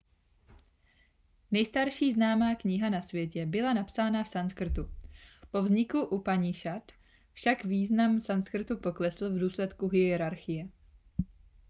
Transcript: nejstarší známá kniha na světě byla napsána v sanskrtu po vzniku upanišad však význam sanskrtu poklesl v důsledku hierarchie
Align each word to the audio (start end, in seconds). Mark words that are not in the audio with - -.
nejstarší 1.51 2.11
známá 2.11 2.55
kniha 2.55 2.89
na 2.89 3.01
světě 3.01 3.45
byla 3.45 3.73
napsána 3.73 4.23
v 4.23 4.27
sanskrtu 4.29 4.89
po 5.51 5.61
vzniku 5.61 6.01
upanišad 6.05 6.91
však 7.33 7.65
význam 7.65 8.19
sanskrtu 8.21 8.77
poklesl 8.77 9.35
v 9.35 9.39
důsledku 9.39 9.87
hierarchie 9.89 10.69